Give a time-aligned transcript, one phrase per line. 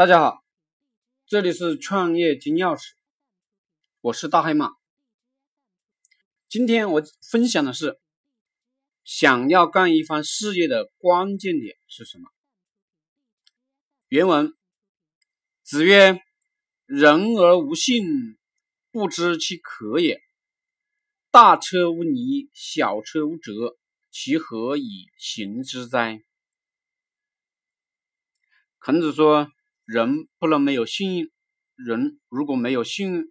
[0.00, 0.42] 大家好，
[1.26, 2.92] 这里是创业金钥匙，
[4.00, 4.70] 我是大黑马。
[6.48, 8.00] 今天我分享的是，
[9.04, 12.30] 想要干一番事业的关键点是什么？
[14.08, 14.56] 原文：
[15.62, 16.22] 子曰
[16.88, 18.38] ：“人而无信，
[18.90, 20.22] 不知其可也。
[21.30, 23.76] 大车无泥，小车无辙，
[24.10, 26.22] 其何以行之哉？”
[28.80, 29.52] 孔子说。
[29.92, 31.28] 人不能没有信用，
[31.74, 33.24] 人如果没有信用，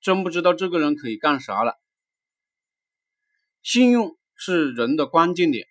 [0.00, 1.78] 真不知道这个人可以干啥了。
[3.62, 5.68] 信用是人的关键点，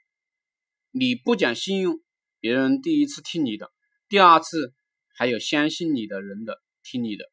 [0.91, 1.99] 你不讲信用，
[2.39, 3.73] 别人第一次听你的，
[4.07, 4.73] 第二次
[5.17, 7.29] 还有相信你的人的听你的，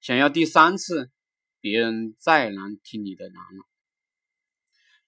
[0.00, 1.08] 想要第三次，
[1.60, 3.64] 别人再难听你的难了。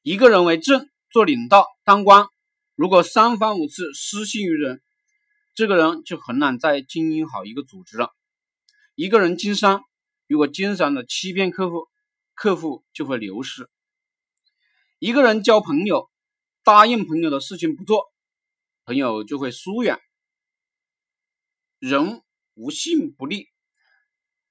[0.03, 2.29] 一个人为政、做领导、当官，
[2.77, 4.81] 如果三番五次失信于人。
[5.55, 8.15] 这个人就很难再经营好一个组织了。
[8.95, 9.83] 一个人经商，
[10.27, 11.89] 如果经常的欺骗客户，
[12.35, 13.69] 客户就会流失。
[14.99, 16.11] 一个人交朋友，
[16.65, 18.11] 答应朋友的事情不做，
[18.85, 20.01] 朋友就会疏远。
[21.79, 22.23] 人
[22.55, 23.49] 无信不立，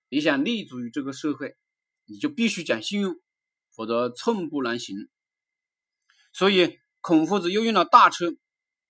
[0.09, 1.56] 你想立足于这个社会，
[2.06, 3.20] 你就必须讲信用，
[3.72, 5.09] 否则寸步难行。
[6.31, 8.36] 所以孔夫子又用了大车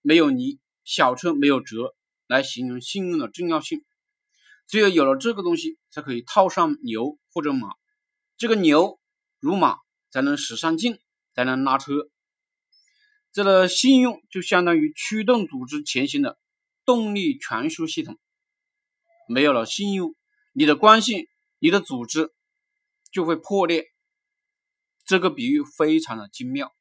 [0.01, 1.95] 没有泥，小车没有辙。
[2.31, 3.83] 来形容信用的重要性，
[4.65, 7.75] 只有有了这个东西，才可以套上牛或者马。
[8.37, 9.01] 这个牛
[9.41, 9.79] 如马，
[10.11, 10.97] 才能使上劲，
[11.35, 12.09] 才能拉车。
[13.33, 16.39] 这个信用就相当于驱动组织前行的
[16.85, 18.17] 动力传输系统。
[19.27, 20.15] 没有了信用，
[20.53, 21.27] 你的关系、
[21.59, 22.31] 你的组织
[23.11, 23.91] 就会破裂。
[25.03, 26.73] 这个比喻非常的精妙。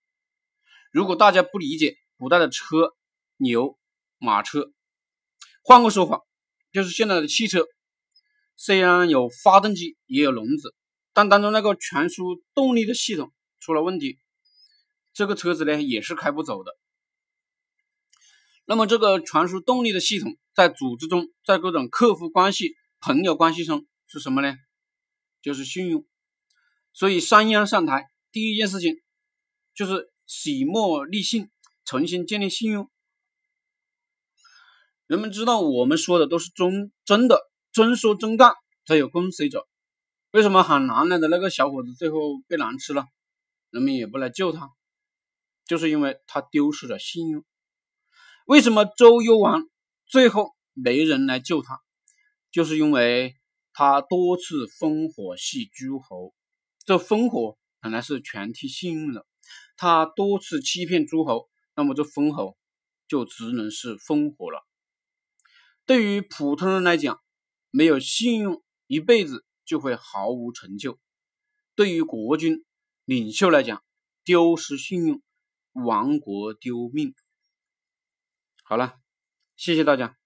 [0.92, 2.94] 如果大家不理解古代的车、
[3.36, 3.76] 牛、
[4.18, 4.72] 马车，
[5.62, 6.20] 换个说法，
[6.72, 7.66] 就是现在的汽车
[8.56, 10.74] 虽然有发动机，也有轮子，
[11.12, 14.18] 但当中那个传输动力的系统出了问题，
[15.12, 16.72] 这个车子呢也是开不走的。
[18.64, 24.54] 那么这个传输动力的系统在组织中，在各种客户关系、朋友关系中是什么呢？
[25.42, 26.06] 就是信用。
[26.92, 28.94] 所以商鞅上台第一件事情
[29.74, 31.50] 就是洗墨立信，
[31.84, 32.90] 重新建立信用。
[35.10, 37.40] 人们知道我们说的都是真真的，
[37.72, 38.54] 真说真干
[38.86, 39.66] 才有跟随者。
[40.30, 43.06] 为什么喊狼来的那个小伙子最后被狼吃了，
[43.70, 44.70] 人们也不来救他？
[45.66, 47.44] 就是因为他丢失了信用。
[48.46, 49.68] 为什么周幽王
[50.06, 51.80] 最后没人来救他？
[52.52, 53.34] 就是因为
[53.72, 56.32] 他多次烽火戏诸侯，
[56.86, 59.26] 这烽火本来是全体信用的，
[59.76, 62.56] 他多次欺骗诸侯，那么这烽火
[63.08, 64.64] 就只能是烽火了。
[65.90, 67.20] 对于普通人来讲，
[67.72, 71.00] 没有信用，一辈子就会毫无成就；
[71.74, 72.64] 对于国君、
[73.04, 73.82] 领袖来讲，
[74.22, 75.20] 丢失信用，
[75.72, 77.12] 亡国丢命。
[78.62, 79.00] 好了，
[79.56, 80.19] 谢谢大家。